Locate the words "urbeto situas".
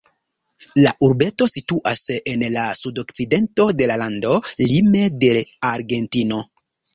1.07-2.01